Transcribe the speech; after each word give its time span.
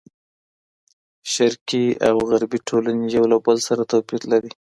شرقي 1.33 1.85
او 2.07 2.15
غربي 2.29 2.59
ټولنې 2.67 3.05
یو 3.15 3.23
له 3.31 3.37
بل 3.45 3.57
سره 3.67 3.81
توپیر 3.91 4.21
لري. 4.31 4.51